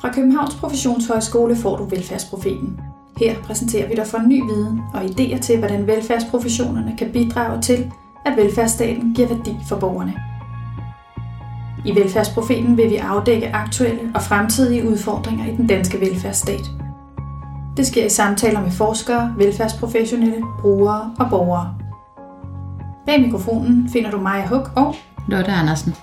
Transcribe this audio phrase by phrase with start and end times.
[0.00, 2.80] Fra Københavns Professionshøjskole får du Velfærdsprofeten.
[3.18, 7.92] Her præsenterer vi dig for ny viden og idéer til, hvordan velfærdsprofessionerne kan bidrage til,
[8.26, 10.14] at velfærdsstaten giver værdi for borgerne.
[11.86, 16.70] I Velfærdsprofeten vil vi afdække aktuelle og fremtidige udfordringer i den danske velfærdsstat.
[17.76, 21.74] Det sker i samtaler med forskere, velfærdsprofessionelle, brugere og borgere.
[23.06, 24.94] Bag mikrofonen finder du Maja Huk og
[25.28, 25.94] Lotte Andersen.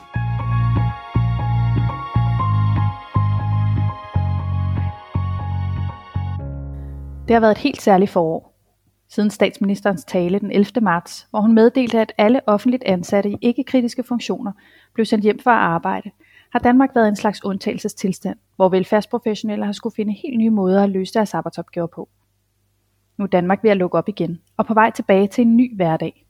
[7.28, 8.54] Det har været et helt særligt forår.
[9.10, 10.82] Siden statsministerens tale den 11.
[10.82, 14.52] marts, hvor hun meddelte, at alle offentligt ansatte i ikke-kritiske funktioner
[14.94, 16.12] blev sendt hjem for at arbejde,
[16.52, 20.90] har Danmark været en slags undtagelsestilstand, hvor velfærdsprofessionelle har skulle finde helt nye måder at
[20.90, 22.10] løse deres arbejdsopgaver på.
[23.18, 25.76] Nu er Danmark ved at lukke op igen, og på vej tilbage til en ny
[25.76, 26.26] hverdag.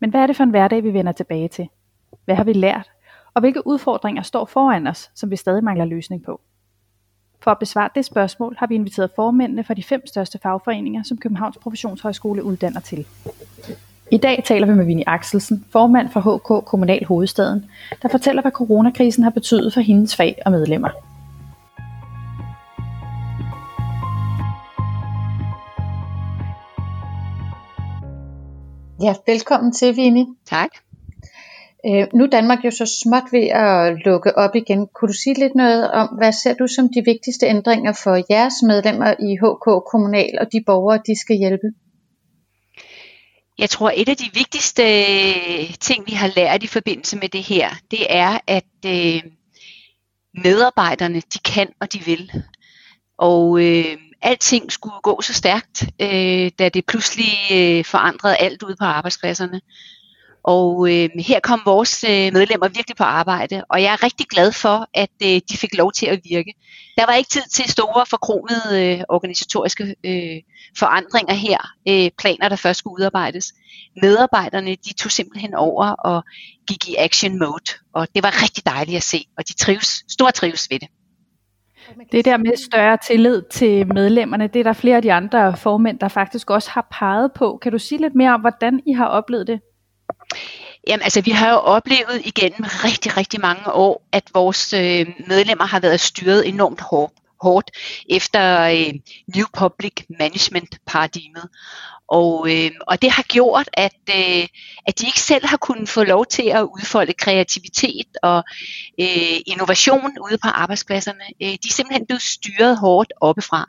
[0.00, 1.68] Men hvad er det for en hverdag, vi vender tilbage til?
[2.24, 2.90] Hvad har vi lært?
[3.34, 6.40] Og hvilke udfordringer står foran os, som vi stadig mangler løsning på?
[7.42, 11.18] For at besvare det spørgsmål har vi inviteret formændene for de fem største fagforeninger, som
[11.18, 13.06] Københavns Professionshøjskole uddanner til.
[14.10, 17.70] I dag taler vi med Vinnie Axelsen, formand for HK Kommunal Hovedstaden,
[18.02, 20.90] der fortæller, hvad coronakrisen har betydet for hendes fag og medlemmer.
[29.02, 30.26] Ja, velkommen til, Vinnie.
[30.46, 30.70] Tak.
[31.86, 34.88] Øh, nu er Danmark jo så småt ved at lukke op igen.
[34.94, 38.54] Kunne du sige lidt noget om, hvad ser du som de vigtigste ændringer for jeres
[38.66, 41.66] medlemmer i HK Kommunal og de borgere, de skal hjælpe?
[43.58, 47.42] Jeg tror, et af de vigtigste øh, ting, vi har lært i forbindelse med det
[47.42, 49.22] her, det er, at øh,
[50.44, 52.32] medarbejderne, de kan og de vil.
[53.18, 58.76] Og øh, alting skulle gå så stærkt, øh, da det pludselig øh, forandrede alt ude
[58.78, 59.60] på arbejdspladserne.
[60.42, 64.52] Og øh, her kom vores øh, medlemmer virkelig på arbejde, og jeg er rigtig glad
[64.52, 66.54] for, at øh, de fik lov til at virke.
[66.96, 70.42] Der var ikke tid til store forkromede øh, organisatoriske øh,
[70.78, 71.58] forandringer her,
[71.88, 73.52] øh, planer der først skulle udarbejdes.
[74.02, 76.24] Medarbejderne de tog simpelthen over og
[76.68, 80.30] gik i action mode, og det var rigtig dejligt at se, og de trives, stor
[80.30, 80.88] trives ved det.
[82.12, 85.98] Det der med større tillid til medlemmerne, det er der flere af de andre formænd,
[85.98, 87.58] der faktisk også har peget på.
[87.62, 89.60] Kan du sige lidt mere om, hvordan I har oplevet det?
[90.86, 95.66] Jamen altså, vi har jo oplevet igennem rigtig, rigtig mange år, at vores øh, medlemmer
[95.66, 97.70] har været styret enormt hårdt hårdt
[98.10, 98.94] efter øh,
[99.36, 101.48] New Public Management paradigmet.
[102.08, 104.46] Og, øh, og det har gjort, at, øh,
[104.86, 108.44] at de ikke selv har kunnet få lov til at udfolde kreativitet og
[109.00, 111.24] øh, innovation ude på arbejdspladserne.
[111.42, 113.66] Øh, de er simpelthen blevet styret hårdt oppefra.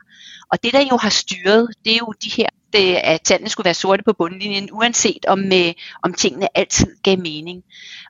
[0.52, 3.64] Og det, der jo har styret, det er jo de her, det, at tallene skulle
[3.64, 5.72] være sorte på bundlinjen, uanset om, øh,
[6.02, 7.62] om tingene altid gav mening.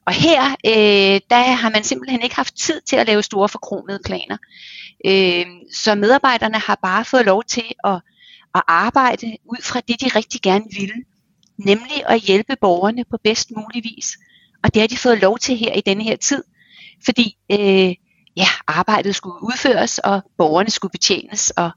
[0.06, 4.00] Og her, øh, der har man simpelthen ikke haft tid til at lave store forkromede
[4.04, 4.36] planer.
[5.06, 8.00] Øh, så medarbejderne har bare fået lov til at,
[8.54, 11.04] at arbejde ud fra det, de rigtig gerne ville,
[11.58, 14.16] nemlig at hjælpe borgerne på bedst mulig vis.
[14.64, 16.44] Og det har de fået lov til her i denne her tid,
[17.04, 17.94] fordi øh,
[18.36, 21.70] ja, arbejdet skulle udføres, og borgerne skulle betjenes, og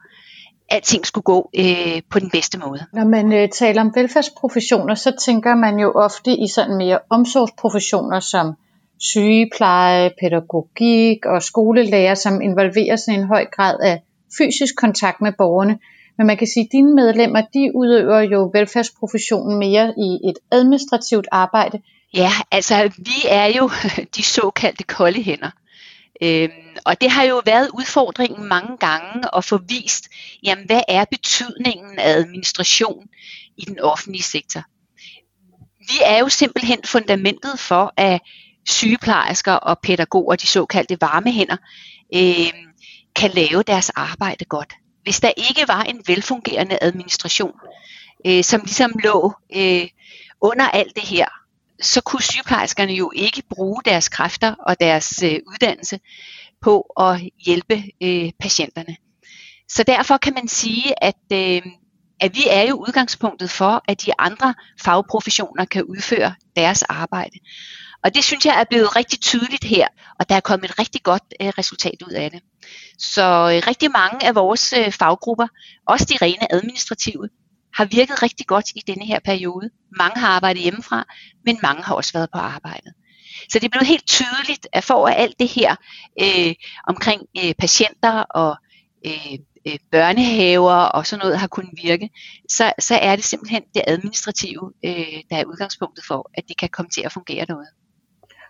[0.70, 2.86] alting skulle gå øh, på den bedste måde.
[2.94, 8.20] Når man øh, taler om velfærdsprofessioner, så tænker man jo ofte i sådan mere omsorgsprofessioner
[8.20, 8.54] som
[9.00, 14.02] sygepleje, pædagogik og skolelærer, som involverer i en høj grad af
[14.38, 15.80] fysisk kontakt med borgerne.
[16.18, 21.28] Men man kan sige, at dine medlemmer, de udøver jo velfærdsprofessionen mere i et administrativt
[21.32, 21.82] arbejde.
[22.14, 23.70] Ja, altså vi er jo
[24.16, 25.52] de såkaldte kolde hænder.
[26.22, 30.10] Øhm, og det har jo været udfordringen mange gange at få vist,
[30.44, 33.08] jamen hvad er betydningen af administration
[33.58, 34.64] i den offentlige sektor.
[35.80, 38.22] Vi er jo simpelthen fundamentet for, at
[38.68, 41.58] sygeplejersker og pædagoger, de såkaldte varmehænder,
[42.16, 42.54] øh,
[43.16, 44.74] kan lave deres arbejde godt.
[45.04, 47.54] Hvis der ikke var en velfungerende administration,
[48.28, 49.88] øh, som ligesom lå øh,
[50.42, 51.26] under alt det her,
[51.82, 56.00] så kunne sygeplejerskerne jo ikke bruge deres kræfter og deres øh, uddannelse
[56.66, 58.96] på at hjælpe øh, patienterne.
[59.70, 61.62] Så derfor kan man sige, at, øh,
[62.20, 67.40] at vi er jo udgangspunktet for, at de andre fagprofessioner kan udføre deres arbejde.
[68.04, 69.88] Og det synes jeg er blevet rigtig tydeligt her,
[70.20, 72.42] og der er kommet et rigtig godt øh, resultat ud af det.
[72.98, 75.48] Så øh, rigtig mange af vores øh, faggrupper,
[75.88, 77.30] også de rene administrative,
[77.74, 79.70] har virket rigtig godt i denne her periode.
[79.98, 81.06] Mange har arbejdet hjemmefra,
[81.46, 82.94] men mange har også været på arbejdet.
[83.50, 85.76] Så det er blevet helt tydeligt, at for at alt det her
[86.22, 86.56] øh,
[86.88, 88.56] omkring øh, patienter og
[89.06, 92.10] øh, øh, børnehaver og sådan noget har kunnet virke,
[92.50, 96.70] så, så er det simpelthen det administrative, øh, der er udgangspunktet for, at det kan
[96.70, 97.68] komme til at fungere derude.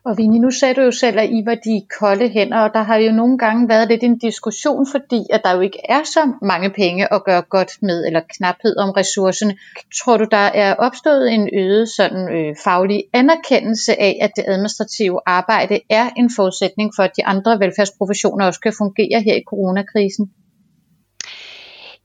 [0.06, 2.84] Og Vini, nu sagde du jo selv, at I var de kolde hænder, og der
[2.84, 6.32] har jo nogle gange været lidt en diskussion, fordi at der jo ikke er så
[6.42, 9.58] mange penge at gøre godt med, eller knaphed om ressourcerne.
[10.04, 15.20] Tror du, der er opstået en øget sådan, øh, faglig anerkendelse af, at det administrative
[15.26, 20.26] arbejde er en forudsætning for, at de andre velfærdsprofessioner også kan fungere her i coronakrisen?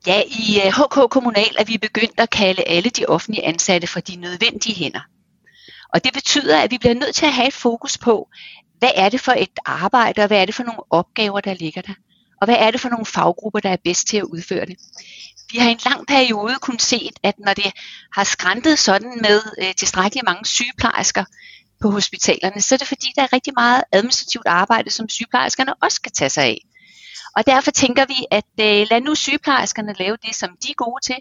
[0.06, 4.00] Ja, i øh, HK Kommunal er vi begyndt at kalde alle de offentlige ansatte for
[4.00, 5.00] de nødvendige hænder.
[5.95, 8.29] Og det betyder, at vi bliver nødt til at have et fokus på,
[8.79, 11.83] hvad er det for et arbejde, og hvad er det for nogle opgaver, der ligger
[11.83, 11.95] der?
[12.41, 14.77] Og hvad er det for nogle faggrupper, der er bedst til at udføre det?
[15.53, 17.73] Vi har i en lang periode kun set, at når det
[18.15, 21.25] har skræntet sådan med øh, tilstrækkeligt mange sygeplejersker
[21.81, 25.97] på hospitalerne, så er det fordi, der er rigtig meget administrativt arbejde, som sygeplejerskerne også
[25.97, 26.59] skal tage sig af.
[27.37, 31.05] Og derfor tænker vi, at øh, lad nu sygeplejerskerne lave det, som de er gode
[31.05, 31.17] til,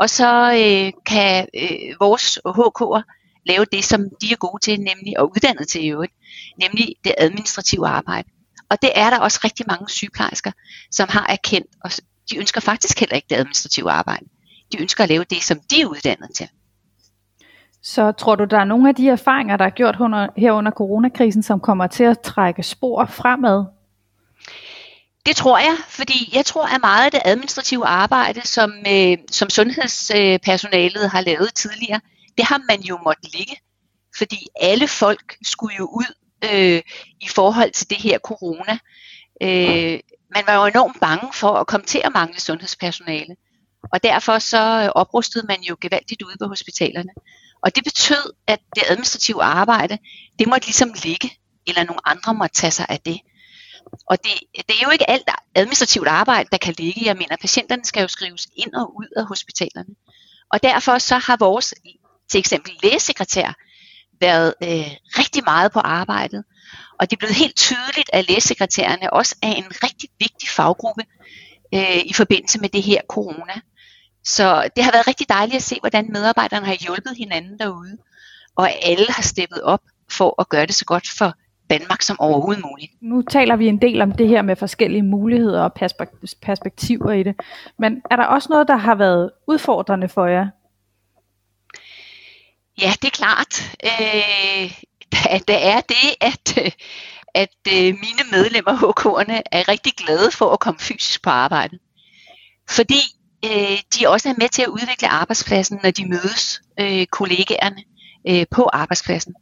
[0.00, 5.18] og så øh, kan øh, vores HK'er lave det, som de er gode til, nemlig
[5.18, 6.12] og uddannet til i øvrigt,
[6.58, 8.28] nemlig det administrative arbejde.
[8.70, 10.52] Og det er der også rigtig mange sygeplejersker,
[10.90, 11.90] som har erkendt, og
[12.30, 14.24] de ønsker faktisk heller ikke det administrative arbejde.
[14.72, 16.48] De ønsker at lave det, som de er uddannet til.
[17.82, 19.96] Så tror du, der er nogle af de erfaringer, der er gjort
[20.36, 23.64] her under coronakrisen, som kommer til at trække spor fremad?
[25.26, 29.50] Det tror jeg, fordi jeg tror, at meget af det administrative arbejde, som, øh, som
[29.50, 32.00] sundhedspersonalet har lavet tidligere,
[32.38, 33.56] det har man jo måttet ligge,
[34.18, 36.14] fordi alle folk skulle jo ud
[36.44, 36.82] øh,
[37.20, 38.78] i forhold til det her corona.
[39.42, 40.00] Øh,
[40.34, 43.36] man var jo enormt bange for at komme til at mangle sundhedspersonale,
[43.92, 47.12] og derfor så øh, oprustede man jo gevaldigt ude på hospitalerne.
[47.62, 49.98] Og det betød, at det administrative arbejde,
[50.38, 51.30] det måtte ligesom ligge,
[51.66, 53.20] eller nogle andre måtte tage sig af det.
[54.06, 54.32] Og det,
[54.68, 57.04] det er jo ikke alt administrativt arbejde, der kan ligge.
[57.04, 59.94] Jeg mener, patienterne skal jo skrives ind og ud af hospitalerne.
[60.52, 61.74] Og derfor så har vores
[62.30, 63.52] til eksempel lægesekretær
[64.20, 64.90] været øh,
[65.20, 66.44] rigtig meget på arbejdet.
[67.00, 71.02] Og det er blevet helt tydeligt, at lægesekretærerne også er en rigtig vigtig faggruppe
[71.74, 73.56] øh, i forbindelse med det her corona.
[74.24, 77.96] Så det har været rigtig dejligt at se, hvordan medarbejderne har hjulpet hinanden derude,
[78.56, 79.80] og alle har steppet op
[80.10, 81.32] for at gøre det så godt for
[81.70, 82.92] Danmark som overhovedet muligt.
[83.00, 85.72] Nu taler vi en del om det her med forskellige muligheder og
[86.42, 87.34] perspektiver i det,
[87.78, 90.46] men er der også noget, der har været udfordrende for jer
[92.80, 93.76] Ja, det er klart.
[93.84, 94.72] Øh,
[95.48, 96.72] der er det, at,
[97.34, 101.78] at øh, mine medlemmer, HK'erne, er rigtig glade for at komme fysisk på arbejde.
[102.70, 103.00] Fordi
[103.44, 107.82] øh, de også er med til at udvikle arbejdspladsen, når de mødes øh, kollegaerne
[108.28, 109.34] øh, på arbejdspladsen.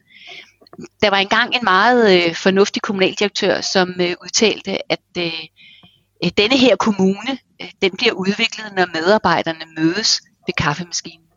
[1.03, 6.77] Der var engang en meget øh, fornuftig kommunaldirektør, som øh, udtalte, at øh, denne her
[6.77, 11.30] kommune, øh, den bliver udviklet, når medarbejderne mødes ved kaffemaskinen.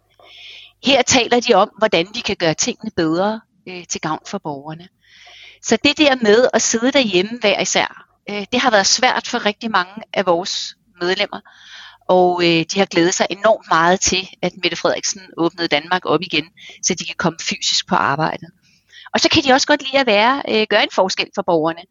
[0.84, 4.88] Her taler de om, hvordan vi kan gøre tingene bedre øh, til gavn for borgerne.
[5.62, 9.46] Så det der med at sidde derhjemme hver især, øh, det har været svært for
[9.46, 11.40] rigtig mange af vores medlemmer.
[12.08, 16.22] Og øh, de har glædet sig enormt meget til, at Mette Frederiksen åbnede Danmark op
[16.22, 16.46] igen,
[16.84, 18.48] så de kan komme fysisk på arbejde.
[19.14, 21.82] Og så kan de også godt lide at være, øh, gøre en forskel for borgerne,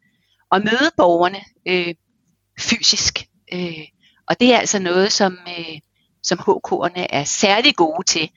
[0.51, 1.95] og møde borgerne øh,
[2.61, 3.25] fysisk.
[3.53, 3.87] Øh,
[4.29, 5.79] og det er altså noget, som, øh,
[6.23, 8.31] som HK'erne er særlig gode til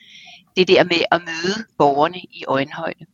[0.57, 3.05] det der med at møde borgerne i øjenhøjde.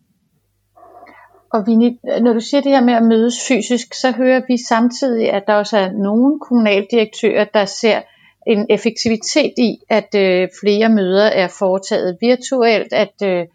[1.53, 5.31] Og Vinnie, når du siger det her med at mødes fysisk, så hører vi samtidig,
[5.33, 8.01] at der også er nogle kommunaldirektører, der ser
[8.47, 13.45] en effektivitet i, at øh, flere møder er foretaget virtuelt, at øh,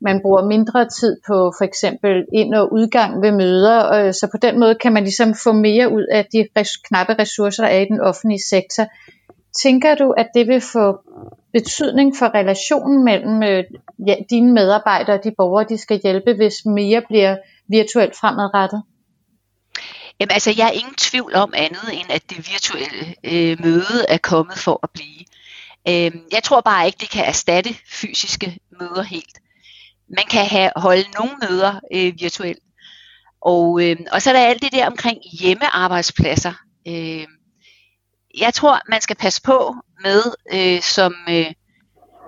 [0.00, 4.36] man bruger mindre tid på for eksempel ind- og udgang ved møder, øh, så på
[4.42, 7.80] den måde kan man ligesom få mere ud af de res- knappe ressourcer, der er
[7.80, 8.84] i den offentlige sektor.
[9.62, 10.98] Tænker du, at det vil få
[11.52, 13.64] betydning for relationen mellem øh,
[14.06, 17.36] ja, dine medarbejdere og de borgere, de skal hjælpe, hvis mere bliver
[17.68, 18.82] virtuelt fremadrettet?
[20.20, 24.18] Jamen altså, jeg er ingen tvivl om andet, end at det virtuelle øh, møde er
[24.18, 25.24] kommet for at blive.
[25.88, 29.38] Øh, jeg tror bare ikke, det kan erstatte fysiske møder helt.
[30.08, 32.58] Man kan have, holde nogle møder øh, virtuelt.
[33.40, 36.52] Og, øh, og så er der alt det der omkring hjemmearbejdspladser.
[36.88, 37.26] Øh,
[38.36, 41.52] jeg tror, man skal passe på med øh, som øh,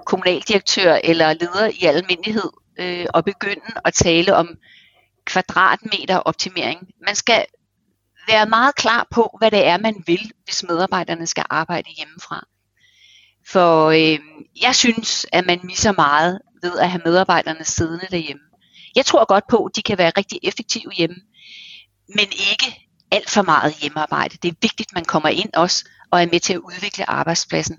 [0.07, 4.49] kommunaldirektør eller leder i almindelighed øh, at begynde at tale om
[5.25, 6.89] kvadratmeter optimering.
[7.07, 7.45] Man skal
[8.29, 12.47] være meget klar på, hvad det er, man vil, hvis medarbejderne skal arbejde hjemmefra.
[13.49, 14.19] For øh,
[14.63, 18.43] jeg synes, at man misser meget ved at have medarbejderne siddende derhjemme.
[18.97, 21.17] Jeg tror godt på, at de kan være rigtig effektive hjemme,
[22.09, 24.39] men ikke alt for meget hjemmearbejde.
[24.43, 27.77] Det er vigtigt, at man kommer ind også og er med til at udvikle arbejdspladsen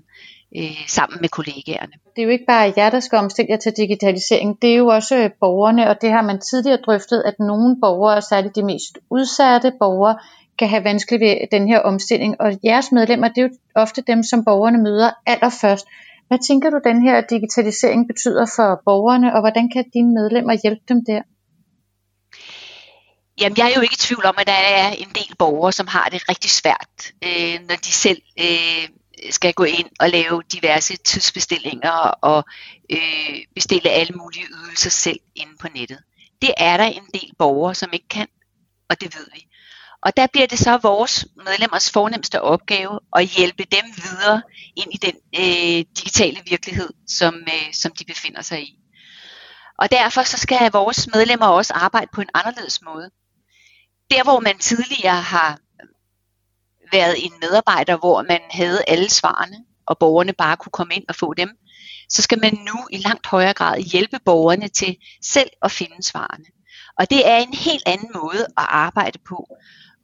[0.56, 1.92] øh, sammen med kollegaerne.
[2.16, 4.86] Det er jo ikke bare jer, der skal omstille jer til digitalisering, det er jo
[4.86, 8.98] også øh, borgerne, og det har man tidligere drøftet, at nogle borgere, særligt de mest
[9.10, 10.18] udsatte borgere,
[10.58, 14.22] kan have vanskeligt ved den her omstilling, og jeres medlemmer, det er jo ofte dem,
[14.22, 15.86] som borgerne møder allerførst.
[16.28, 20.82] Hvad tænker du, den her digitalisering betyder for borgerne, og hvordan kan dine medlemmer hjælpe
[20.88, 21.22] dem der?
[23.40, 25.86] Jamen, jeg er jo ikke i tvivl om, at der er en del borgere, som
[25.86, 28.88] har det rigtig svært, øh, når de selv øh,
[29.30, 31.90] skal gå ind og lave diverse tidsbestillinger
[32.22, 32.44] og
[32.90, 35.98] øh, bestille alle mulige ydelser selv inde på nettet.
[36.42, 38.28] Det er der en del borgere, som ikke kan,
[38.90, 39.46] og det ved vi.
[40.02, 44.42] Og der bliver det så vores medlemmers fornemmeste opgave at hjælpe dem videre
[44.76, 48.76] ind i den øh, digitale virkelighed, som, øh, som de befinder sig i.
[49.78, 53.10] Og derfor så skal vores medlemmer også arbejde på en anderledes måde.
[54.10, 55.58] Der hvor man tidligere har
[56.92, 61.14] været en medarbejder, hvor man havde alle svarene, og borgerne bare kunne komme ind og
[61.14, 61.50] få dem,
[62.08, 66.44] så skal man nu i langt højere grad hjælpe borgerne til selv at finde svarene.
[66.98, 69.46] Og det er en helt anden måde at arbejde på.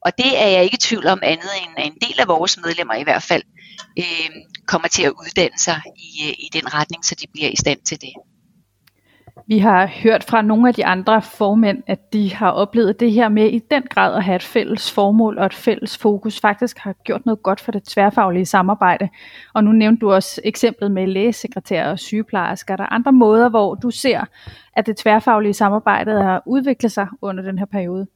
[0.04, 2.58] Og det er jeg ikke i tvivl om andet end at en del af vores
[2.64, 3.42] medlemmer i hvert fald
[3.98, 4.30] øh,
[4.66, 7.80] kommer til at uddanne sig i, øh, i den retning, så de bliver i stand
[7.80, 8.12] til det.
[9.46, 13.28] Vi har hørt fra nogle af de andre formænd, at de har oplevet det her
[13.28, 16.94] med i den grad at have et fælles formål og et fælles fokus faktisk har
[17.04, 19.08] gjort noget godt for det tværfaglige samarbejde.
[19.54, 22.72] Og nu nævnte du også eksemplet med lægesekretærer og sygeplejersker.
[22.74, 24.24] Er der andre måder, hvor du ser,
[24.72, 28.06] at det tværfaglige samarbejde har udviklet sig under den her periode?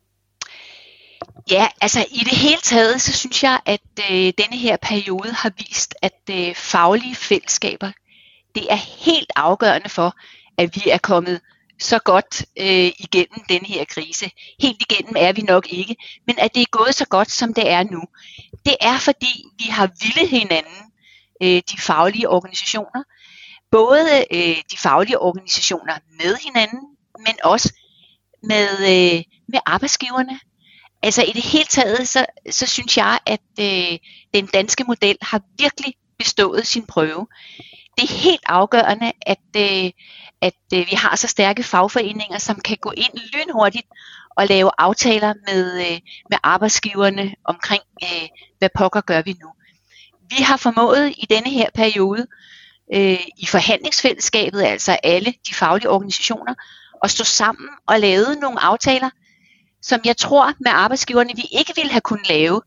[1.50, 5.52] Ja, altså i det hele taget, så synes jeg, at øh, denne her periode har
[5.58, 7.90] vist, at øh, faglige fællesskaber,
[8.54, 10.14] det er helt afgørende for,
[10.60, 11.40] at vi er kommet
[11.80, 14.30] så godt øh, igennem den her krise.
[14.60, 17.70] Helt igennem er vi nok ikke, men at det er gået så godt, som det
[17.70, 18.02] er nu.
[18.66, 20.82] Det er fordi, vi har ville hinanden,
[21.42, 23.02] øh, de faglige organisationer,
[23.70, 26.80] både øh, de faglige organisationer med hinanden,
[27.18, 27.74] men også
[28.42, 30.40] med, øh, med arbejdsgiverne.
[31.02, 33.98] Altså i det hele taget, så, så synes jeg, at øh,
[34.34, 37.26] den danske model har virkelig bestået sin prøve.
[37.96, 39.90] Det er helt afgørende, at, øh,
[40.40, 43.86] at øh, vi har så stærke fagforeninger, som kan gå ind lynhurtigt
[44.36, 48.28] og lave aftaler med, øh, med arbejdsgiverne omkring, øh,
[48.58, 49.48] hvad pokker gør vi nu.
[50.30, 52.26] Vi har formået i denne her periode
[52.94, 56.54] øh, i forhandlingsfællesskabet, altså alle de faglige organisationer,
[57.04, 59.10] at stå sammen og lave nogle aftaler,
[59.82, 62.62] som jeg tror med arbejdsgiverne, vi ikke ville have kunnet lave,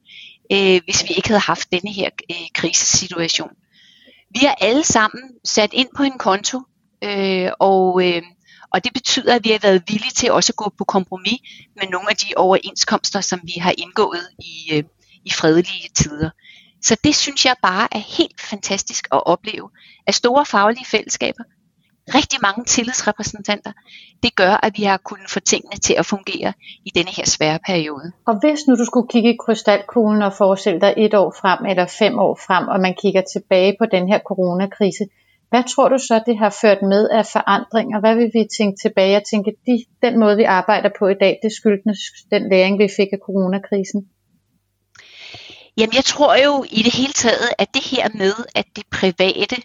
[0.51, 3.49] øh, hvis vi ikke havde haft denne her øh, krisesituation.
[4.33, 6.61] Vi er alle sammen sat ind på en konto,
[7.03, 8.21] øh, og, øh,
[8.73, 11.39] og det betyder, at vi har været villige til også at gå på kompromis
[11.75, 14.83] med nogle af de overenskomster, som vi har indgået i, øh,
[15.25, 16.29] i fredelige tider.
[16.81, 19.69] Så det synes jeg bare er helt fantastisk at opleve,
[20.07, 21.43] at store faglige fællesskaber
[22.07, 23.71] rigtig mange tillidsrepræsentanter.
[24.23, 26.53] Det gør, at vi har kunnet få tingene til at fungere
[26.85, 28.11] i denne her svære periode.
[28.27, 31.85] Og hvis nu du skulle kigge i krystalkuglen og forestille dig et år frem eller
[31.85, 35.05] fem år frem, og man kigger tilbage på den her coronakrise,
[35.49, 37.99] hvad tror du så, det har ført med af forandringer?
[37.99, 41.39] Hvad vil vi tænke tilbage og tænke, de, den måde vi arbejder på i dag,
[41.43, 41.99] det skyldes
[42.31, 44.01] den læring, vi fik af coronakrisen?
[45.77, 49.55] Jamen jeg tror jo i det hele taget, at det her med, at det private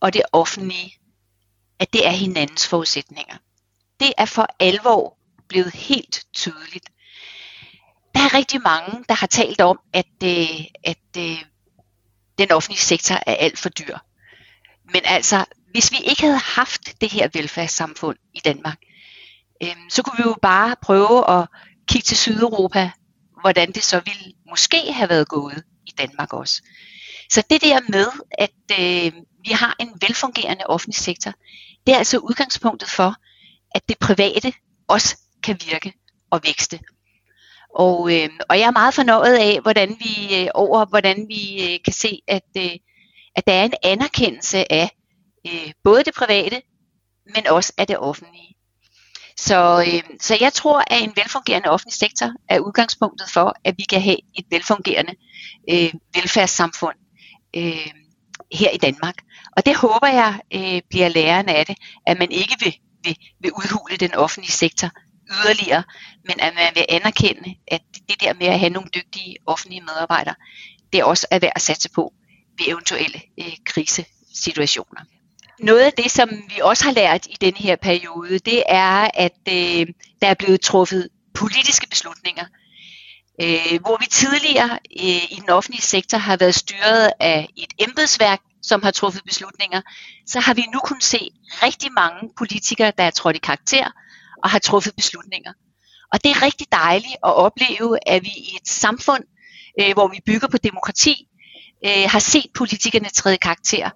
[0.00, 0.92] og det offentlige
[1.78, 3.36] at det er hinandens forudsætninger.
[4.00, 6.88] Det er for alvor blevet helt tydeligt.
[8.14, 11.44] Der er rigtig mange, der har talt om, at, øh, at øh,
[12.38, 13.98] den offentlige sektor er alt for dyr.
[14.92, 18.78] Men altså, hvis vi ikke havde haft det her velfærdssamfund i Danmark,
[19.62, 21.48] øh, så kunne vi jo bare prøve at
[21.88, 22.90] kigge til Sydeuropa,
[23.40, 26.62] hvordan det så ville måske have været gået i Danmark også.
[27.30, 28.06] Så det der med,
[28.38, 29.12] at øh,
[29.44, 31.32] vi har en velfungerende offentlig sektor,
[31.86, 33.14] det er altså udgangspunktet for,
[33.74, 34.52] at det private
[34.88, 35.92] også kan virke
[36.30, 36.80] og vækste.
[37.74, 41.78] Og, øh, og jeg er meget fornøjet af, hvordan vi øh, over, hvordan vi øh,
[41.84, 42.70] kan se, at, øh,
[43.36, 44.90] at der er en anerkendelse af
[45.46, 46.62] øh, både det private,
[47.34, 48.56] men også af det offentlige.
[49.36, 53.82] Så, øh, så jeg tror, at en velfungerende offentlig sektor er udgangspunktet for, at vi
[53.82, 55.14] kan have et velfungerende
[55.70, 56.96] øh, velfærdssamfund
[57.56, 57.90] øh,
[58.54, 59.14] her i Danmark.
[59.56, 63.52] Og det håber jeg øh, bliver lærende af det, at man ikke vil, vil, vil
[63.52, 64.90] udhule den offentlige sektor
[65.30, 65.82] yderligere,
[66.24, 70.34] men at man vil anerkende, at det der med at have nogle dygtige offentlige medarbejdere,
[70.92, 72.12] det også er værd at satse på
[72.58, 75.00] ved eventuelle øh, krisesituationer.
[75.60, 79.38] Noget af det, som vi også har lært i denne her periode, det er, at
[79.48, 79.86] øh,
[80.22, 82.44] der er blevet truffet politiske beslutninger,
[83.42, 88.40] øh, hvor vi tidligere øh, i den offentlige sektor har været styret af et embedsværk,
[88.62, 89.80] som har truffet beslutninger,
[90.26, 91.30] så har vi nu kun se
[91.62, 93.90] rigtig mange politikere, der er trådt i karakter
[94.42, 95.52] og har truffet beslutninger.
[96.12, 99.24] Og det er rigtig dejligt at opleve, at vi i et samfund,
[99.80, 101.28] øh, hvor vi bygger på demokrati,
[101.86, 103.90] øh, har set politikerne træde karakter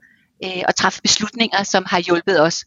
[0.45, 2.65] øh, og træffe beslutninger, som har hjulpet os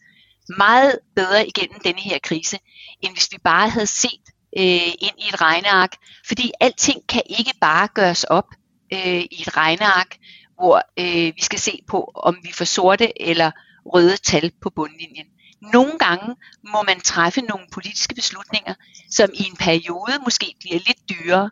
[0.57, 2.57] meget bedre igennem denne her krise,
[3.01, 4.25] end hvis vi bare havde set
[4.57, 5.95] øh, ind i et regneark.
[6.27, 8.47] Fordi alting kan ikke bare gøres op
[8.93, 10.17] øh, i et regneark,
[10.55, 13.51] hvor øh, vi skal se på, om vi får sorte eller
[13.85, 15.25] røde tal på bundlinjen.
[15.73, 16.35] Nogle gange
[16.73, 18.73] må man træffe nogle politiske beslutninger,
[19.11, 21.49] som i en periode måske bliver lidt dyrere,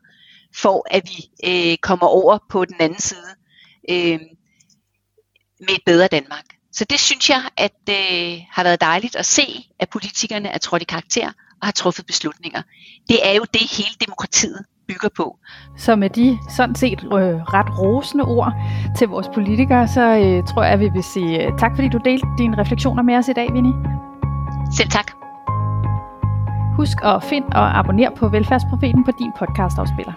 [0.56, 3.36] for at vi øh, kommer over på den anden side
[3.90, 4.20] øh,
[5.60, 6.46] med et bedre Danmark.
[6.72, 10.58] Så det synes jeg, at det øh, har været dejligt at se, at politikerne er
[10.58, 12.62] trådt i karakter og har truffet beslutninger.
[13.10, 15.38] Det er jo det, hele demokratiet bygger på.
[15.78, 18.54] Så med de sådan set øh, ret rosende ord
[18.98, 22.00] til vores politikere, så øh, tror jeg, at vi vil sige øh, tak, fordi du
[22.06, 23.74] delte dine refleksioner med os i dag, Vinnie.
[24.78, 25.12] Selv tak.
[26.76, 30.14] Husk at finde og abonnere på Velfærdsprofeten på din podcastafspiller.